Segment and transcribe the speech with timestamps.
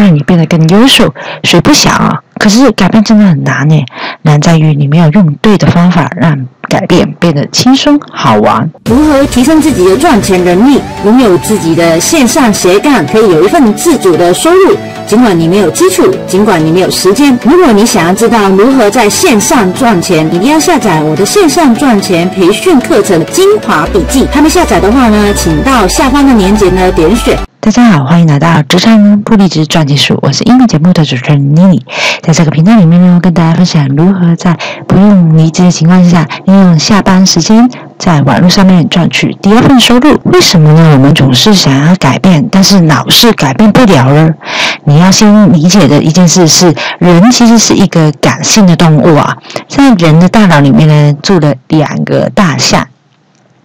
[0.00, 1.12] 让你变得更优秀。
[1.44, 2.18] 谁不想啊？
[2.38, 3.84] 可是改变真的很难呢，
[4.22, 8.70] 难在于你没有用对的方法，让改变变得轻松好玩。
[8.86, 14.74] 如何提升自己的赚钱能力，拥有自己的线上斜杠，可以有一份自主的收入？
[15.06, 24.26] 尽管你没有基础，尽管你没有时间，如果你想要知道如何在线上赚钱，一定要下载我的线上赚钱培训课程精华笔记。
[24.32, 27.36] 还没下载的话呢，请到下方的链接呢点选。
[27.70, 31.86] 大家好，欢迎来到职场不离职赚钱术，我是音乐节目的主持人妮妮。
[32.20, 34.58] 在这个频道里面呢，跟大家分享如何在
[34.88, 40.20] 不用离职的情况下，利用下班时间在网络上面赚取第二份收入。
[40.24, 40.94] 为什么呢？
[40.94, 44.34] 我们总是想要改变，但是老是改变不了呢？
[44.82, 49.36] 你要先理解的一件事是，人其实是一个感性的动物啊。
[49.68, 52.88] 在人的大脑里面呢，住了两个大象，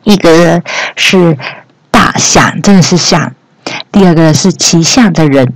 [0.03, 0.61] 一个
[0.95, 1.35] 是
[1.89, 3.33] 大象，真的是象。
[3.91, 5.53] 第二个是骑象的人，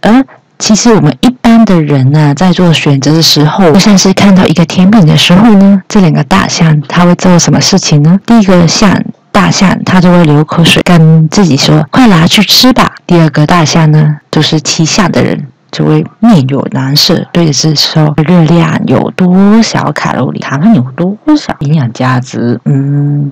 [0.00, 0.24] 而
[0.58, 8.18] 其实我们一般的人呢，在做选择的时候，就像是看到一个甜品的时候呢，这两个大象他会做什么事情呢？
[8.26, 15.46] 第一个象大象，他就会流口水，跟自己说：“快拿去吃吧。”第二个大象呢，就是骑象的人。
[15.72, 22.60] 就会面有难色，对着是说热量有多少卡路里，糖有多少营养价值。
[22.64, 23.30] 嗯，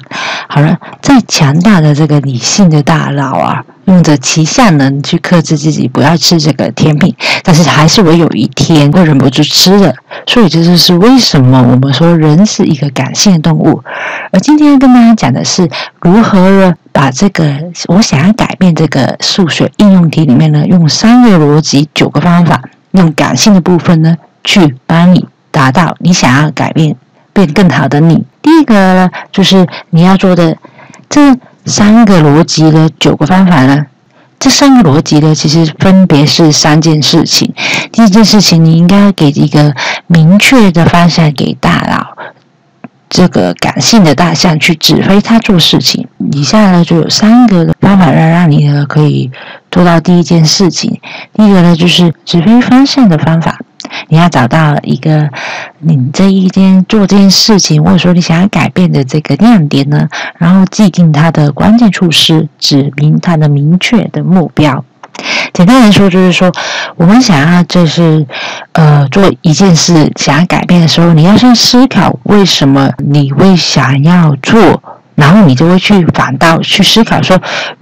[0.50, 9.94] 好了，再强大的这个理性的大脑啊，用着其下能去克制自己不要吃这个甜品，但是还是会有一天会忍不住吃的。
[10.26, 13.82] 所以这就是为什么我们说人是一个感性的动物。
[14.32, 15.68] 而今天跟大家讲的是
[16.00, 17.44] 如何把这个
[17.86, 22.62] 我想要改变这个数学应用题里面呢，用三个逻辑、九个方法，
[22.92, 26.96] 用感性的部分呢，去帮你达到你想要改变、
[27.34, 28.24] 变更好的你。
[28.58, 30.56] 这个呢，就是你要做的
[31.08, 31.32] 这
[31.64, 33.86] 三个逻辑的九个方法呢，
[34.40, 37.54] 这三个逻辑呢，其实分别是三件事情。
[37.92, 39.72] 第一件事情，你应该给一个
[40.08, 42.16] 明确的方向给大脑。
[43.08, 46.08] 这个感性的大象去指挥它做事情。
[46.32, 49.30] 以下呢就有三个的方法让让你呢可以
[49.70, 51.00] 做到第一件事情。
[51.32, 53.60] 第一个呢就是指挥方向的方法，
[54.08, 55.28] 你要找到一个
[55.80, 64.84] 你这一件做这件事情，或者说你想要改变的这个亮点呢，然后既定它的关键处施，指明它的明确的目标。
[65.52, 66.52] 简单来说，就是说，
[66.94, 68.24] 我们想要就是
[68.72, 74.80] 呃做一件事，想要改变的时候，你要先思考为什么你会想要做，
[75.16, 77.36] 然后你就会去反倒去思考说，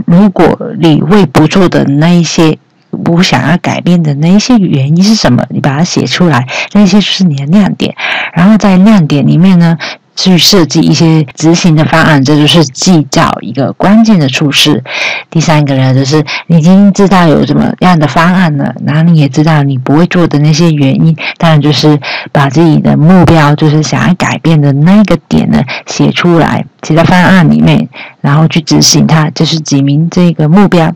[0.06, 2.56] 如果你会不做的那一些
[2.90, 7.94] 不想要改变的那一些原因是什么，你把它写出来，那些就是你的亮点，
[8.34, 9.76] 然后在亮点里面呢。
[10.16, 14.82] 去设计一些执行的方案，这就是制造一个关键的处事。
[15.30, 21.98] 第三个呢，就是你已经知道有什么样的方案了，然后你也知道你不会做的那些原因，当然就是
[22.32, 27.88] 把自己的目标，就是想要改变的那个点呢写出来，写在方案里面，
[28.22, 30.90] 然后去执行它，就是指明这个目标。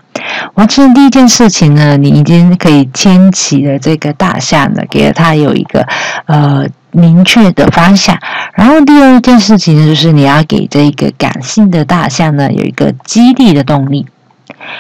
[0.55, 5.87] 完成第一件事情呢，你已经可以牵起了这个大象了，给了它有一个
[6.27, 6.67] 呃。
[6.93, 8.19] 明确的方向，
[8.55, 14.07] 然后第二件事情，就是你要给这一个感性的大象呢有一个激励的动力。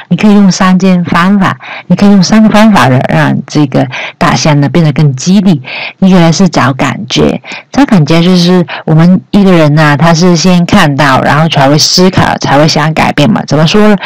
[0.08, 3.86] 你可以用三件方法，你可以用三个方法的让这个
[4.18, 5.62] 大象呢变得更激励。
[5.98, 13.42] 一个呢是找感觉，找感觉就是我们一个人呢，他是先看到，然后才会思考，才会想改变嘛。
[13.46, 13.96] 怎么说呢？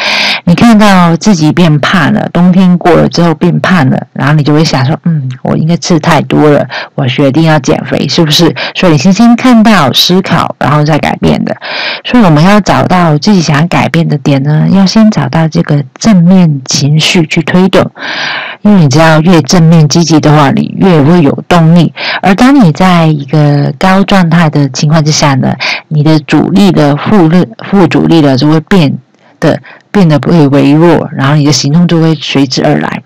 [0.45, 6.63] 你看到自己变胖了，冬天过了之后变胖了，然后你就会想说，嗯，我应该吃太多了，
[6.93, 8.53] 我决定要减肥，是不是？
[8.75, 11.55] 所以你先先看到、思考，然后再改变的。
[12.03, 15.83] 所以我们要找到自己想改变的点呢，要先找到这个。
[15.99, 17.89] 正面情绪去推动，
[18.61, 21.91] 因为你知道，越正面积极的话，你越会有动力。
[22.21, 25.55] 而当你在一个高状态的情况之下呢，
[25.87, 28.95] 你的主力的负力、负主力的就会变
[29.39, 29.59] 得
[29.91, 33.01] 变得不会微弱，然后你的行动就会随之而来。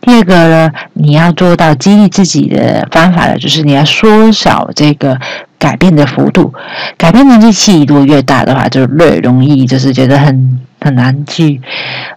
[0.00, 5.18] 第二个呢，你要做到激励自己的方法呢，就是你要缩小这个
[5.58, 6.54] 改变的幅度。
[6.96, 10.60] 改变的力气如果越大的话，就越容易就是觉得很。
[10.80, 11.60] 很难去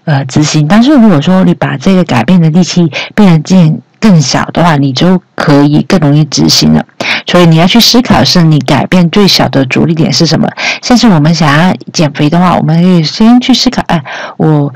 [0.05, 6.85] 呃执行，但是如果说你把这个改变的力气变得更更小的话，你就可以更容易执行了。
[7.25, 10.47] 所以你要去思考，是你改变最小的阻力点是什么？
[10.81, 14.03] 像是我们想要减肥的话，我们可以先去思考：哎，
[14.37, 14.73] 我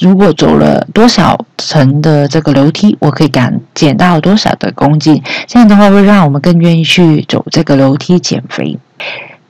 [0.00, 5.22] 如果走了多少层的这个楼梯，我可以减减到多少的公斤？
[5.46, 8.78] 这样的话会让我们更愿意去走这个楼梯减肥。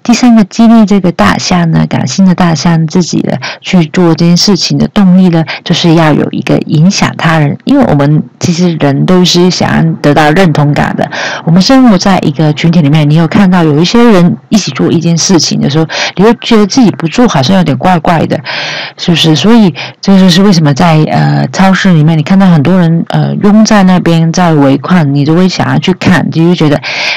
[0.03, 7.57] 第三个激励这个大象呢，感性的大象自己的去做这件事情的动力呢，就是要有一个影响他人。
[7.65, 11.09] 因为我们其实人都是想要得到认同感的。
[11.45, 18.39] 我们生活在一个群体里面，你有看到有一些人一起做一件事情的时候，你会觉得自己不做好像有点怪怪的，
[18.97, 19.37] 是不是？
[19.37, 26.77] 所以这就是为什么在呃超市里面，你看到很多人呃拥在那边在围观，你就会想要去看，就会觉得，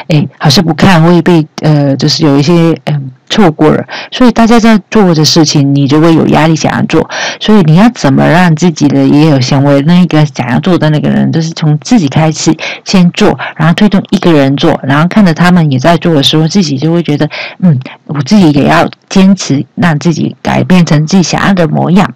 [0.10, 2.75] 哎，好像不看会被呃，就是有一些。
[2.86, 7.10] 嗯，错过了，所以大家在做的事情，你就会有压力想要做。
[7.39, 9.81] 所以你要怎么让自己的也有行为？
[9.81, 17.30] 那一个想要做的那个人，都是从自己开始先做，然后推动一个人做，然后看着他们也在做的时候，自己就会觉得，
[17.60, 22.13] 嗯，我自己也要坚持，让自己改变成自己想要的模样。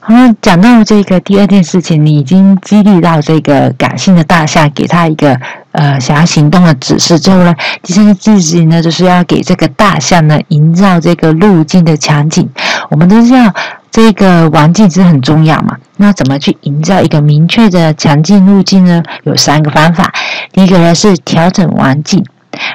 [0.00, 5.38] 好了，讲到这个第二件事情，你已经激励到这个感性的大象，给他一个。
[5.72, 12.48] 呃，想要行动的指示之后呢，第三个事情呢，就是要给这个大象呢营造这个路径的场景。
[12.90, 13.54] 我们都知道
[13.90, 19.02] 这个环境是很重要嘛，那怎么去营造一个明确的强劲路径呢？
[19.22, 20.12] 有三个方法。
[20.52, 22.24] 第一个呢是调整环境，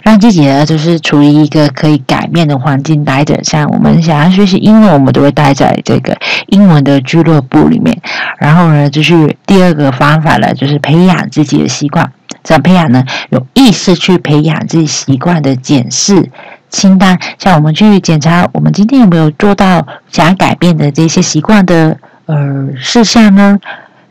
[0.04, 3.38] 让自己呢就是处于一个可以改变的环境待着。
[3.44, 6.18] 像我们想要学习英文，我们都会待在这个
[6.48, 8.02] 英文的俱乐部里面。
[8.40, 12.10] 然后呢，就是第二个方法呢，就是培养自己的习惯。
[12.46, 16.30] 怎么培养呢，有意识去培养自己习惯的检视
[16.70, 21.98] 清单，像我们去检查我们今天有没有做到想要改变的这些习惯的
[22.28, 23.60] 呃事项呢？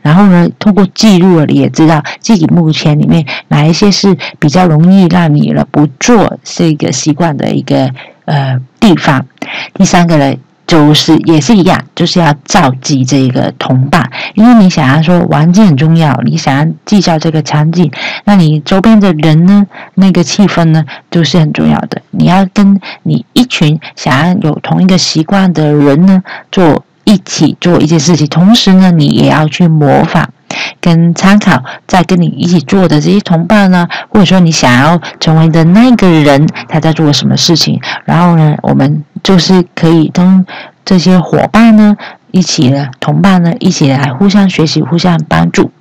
[0.01, 7.89] 然后呢，通过记录了，你也知道自己目前里面哪一些是比较容易让你了不做这个习惯的一个
[8.25, 9.25] 呃地方。
[9.73, 10.35] 第三个呢。
[10.67, 17.91] 就是也是一样，就是要召集这个同伴，因为你想要说环境很重要，你想要计较这个场景，
[18.23, 19.65] 那你周边的人呢，
[19.95, 22.01] 那个气氛呢，都是很重要的。
[22.11, 30.29] 你要跟你一群想要有同一个习惯的人呢，做一起做一件事情，同时呢，你也要去模仿。
[30.79, 40.45] 跟参考，在跟你一起做的这些同伴呢，或者说你想要成为的那个人，他在做什么事情，然后呢，我们就是可以跟
[40.85, 41.97] 这些伙伴呢，
[42.29, 45.71] 一起呢同伴呢，一起来互相学习、互相帮助。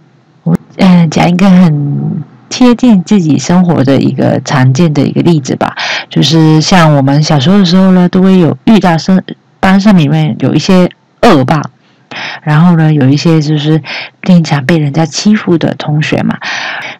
[0.44, 5.76] 我嗯，讲一个很贴近自己生活的一个常见的一个例子吧，
[6.08, 9.22] 就是像我们小时候的时候呢，都会有遇到生
[9.60, 10.88] 班上里面有一些
[11.20, 11.60] 恶霸。
[12.42, 13.82] 然后呢，有一些就是
[14.22, 16.38] 经常被人家欺负的同学嘛，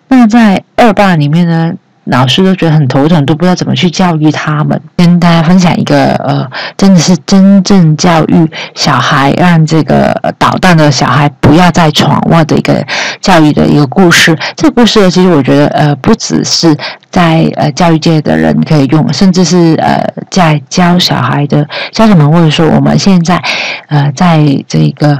[0.08, 1.72] 那在恶霸里面呢。
[2.04, 4.80] 老师都觉得很头疼，都不知道怎么去教育他们。
[4.96, 6.46] 跟大家分享一个呃，
[6.76, 12.84] 真的是真正教育小孩，让这个捣蛋的小孩不要再闯祸的一个
[13.20, 14.36] 教育的一个故事。
[14.56, 16.76] 这个故事呢，其实我觉得呃，不只是
[17.10, 23.42] 在呃教育界的人可以用，甚至是呃在教小孩的家长们，或者说我们现在
[23.88, 25.18] 呃在这个。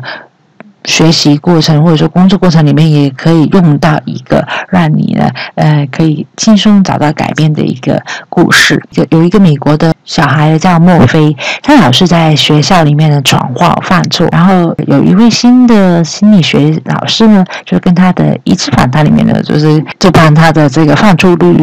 [0.85, 8.83] 学习过程或者说工作过程里面，也可以用到一个让你呢，呃，可以轻松找到改变的一个故事。
[8.91, 21.57] 就有一个美国的小孩叫墨菲，他老是在学校里面的闯祸犯错，然后有一位新的心理学老师呢，就跟他的一次访谈里面呢，就是就帮他的这个犯错率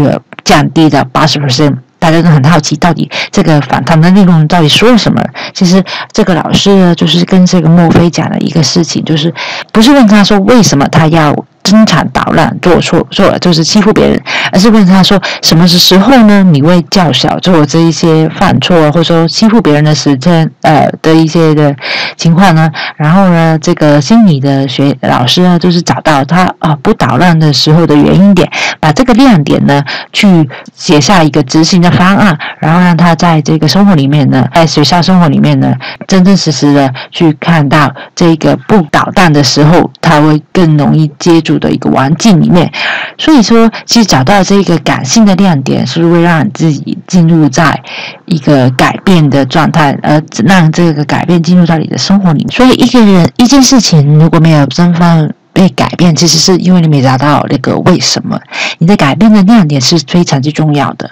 [0.43, 1.75] 降低到八十 percent。
[2.01, 5.21] 大家都很好奇，到底这个访谈的内容到底说了什么？
[5.53, 5.81] 其实
[6.11, 9.31] 这个老师呢，就是跟这个墨菲讲了一个事情，就是
[9.71, 11.33] 不是问他说为什么他要。
[11.63, 14.19] 经常捣乱，做错错了就是欺负别人，
[14.51, 16.43] 而是问他说什么是时候呢？
[16.43, 21.73] 你会较小做这一些犯错或者说欺负别人的时间，呃的一些的
[22.17, 22.67] 情况呢？
[22.97, 35.73] 然后呢，这个心理的学老师呢，就是找到他啊不捣乱的时候的原因点，把这个亮点呢去写下一个执行的方案，然后让他在这个生活里面呢，在学校生活里面呢，
[36.07, 41.51] 真真实实的去看到这个不捣蛋的时候，他会更容易接触。
[41.61, 42.71] 的一个环境里面，
[43.19, 47.79] 所以说，其实找到这个感性的亮点，是会让自己进入在
[48.25, 52.49] 一个改变的状态，而让这个改变进入到你的生活里面。
[52.49, 58.39] 所以，一个人一件事情如果没有真方被改变，其实是因为你没找到那个为什么。
[58.79, 61.09] 你的改变的亮点是非常之重要的。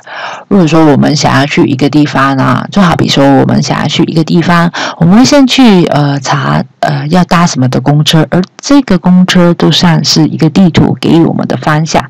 [0.50, 12.04] 如果说我们想要去一个地方呢，就好比说我们想要去一个地方，我们会先去呃查呃要搭什么的公车，而这个公车都算是一个地图给予我们的方向。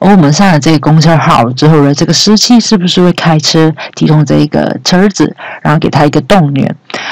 [0.00, 6.66] 而我们上了这个公车号之后呢，这个司机是不是会开车提供这个车子，然后给他一个动力？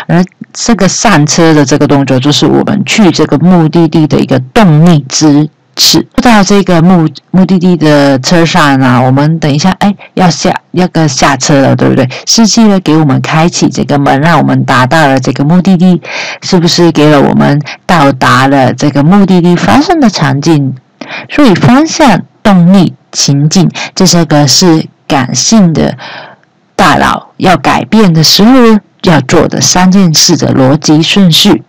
[0.09, 5.47] 而这个上车的这个动作，就是我们去这个目的地的一个动力之。
[5.81, 6.07] 次。
[6.23, 12.09] 到这个目目的地的车上呢，我们等一下，哎，要下要个下车了，对不对？
[12.27, 16.01] 司机呢给我们开启这个门，让我们达到了这个目的地，
[16.43, 20.75] 是不是给了我们到达了这个目的地发生的场景？
[21.31, 25.97] 所以方向、动力、情境，这些个是感性的
[26.77, 28.53] 大脑要改变的时候
[29.03, 31.65] 要做的三件事的逻辑顺序。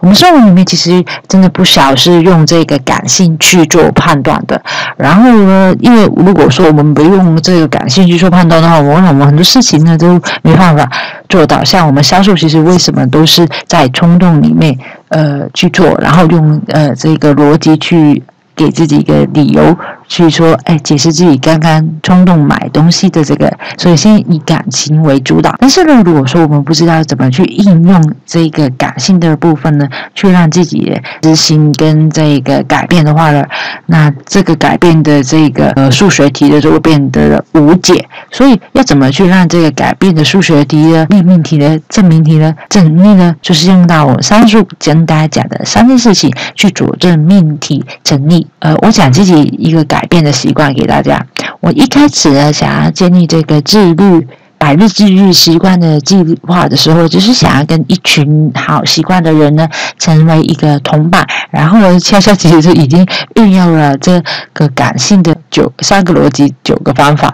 [0.00, 4.60] 我们生活里面其实真的不少是用这个感性去做判断的。
[4.96, 10.88] 然后呢，因为如果说我们不用这个感性去做判断的话，我们很多事情呢都没办法
[11.28, 11.62] 做到。
[11.64, 14.76] 像我们销售，其实为什么都是在冲动里面
[15.08, 18.22] 呃去做，然后用呃这个逻辑去
[18.54, 19.76] 给自己一个理由。
[20.12, 25.56] 去说，哎，解释自己刚刚冲动买东西的这个，所以先以感情为主导。
[25.58, 33.42] 但是呢，如果说我们不知道怎么去应用这个感性的部分呢，去让自己的执行跟这个改变的话呢，
[33.86, 38.06] 那这个改变的这个呃数学题呢就会变得无解。
[38.30, 48.46] 所以要怎么去让这个改变的数学题的命命题呢、证明题呢、证明呢，就是用到我上述跟大家讲的三件事情去佐证命题成立。
[48.58, 50.01] 呃，我讲自己一个改。
[50.02, 51.24] 改变的习惯给大家。
[51.60, 54.26] 我一开始呢，想要建立这个自律
[54.58, 59.68] 百日自律习惯的计划的时候，就是想要跟一群好习惯的人呢，
[59.98, 61.24] 成为一个同伴。
[61.52, 63.06] 然后呢，悄悄其实就已经
[63.36, 64.20] 运用了这
[64.52, 67.32] 个感性的九三个逻辑九个方法。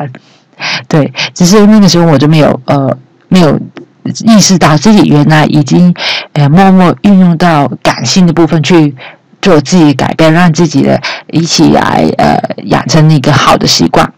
[0.88, 2.94] 对，只是那个时候我就没有呃
[3.28, 3.58] 没有
[4.26, 5.94] 意识到自己原来已经
[6.34, 8.94] 呃默默运用到感性的部分去。
[9.40, 14.12] 做自己改变，让自己的一起来呃养成一个好的习惯。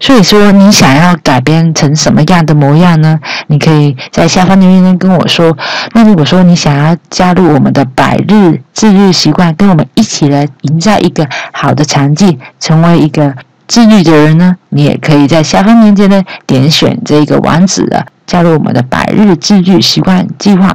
[0.00, 3.20] 所以说，你想要改变成什么样的模样呢？
[3.48, 5.56] 你可以在下方留言跟我说。
[5.92, 13.34] 那如果说你想要加入我们的百日自律习惯，跟我们一起来营造一个好的场景，成为一个
[13.68, 14.56] 自律的人呢？
[14.70, 20.74] 你也可以在下方链接呢点选这个网址的加入我们的百日自律习惯计划。